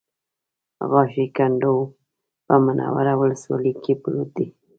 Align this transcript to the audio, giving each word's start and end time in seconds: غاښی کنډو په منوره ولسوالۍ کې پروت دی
غاښی 0.89 1.25
کنډو 1.37 1.75
په 2.45 2.55
منوره 2.65 3.13
ولسوالۍ 3.21 3.73
کې 3.83 3.93
پروت 4.01 4.29
دی 4.37 4.47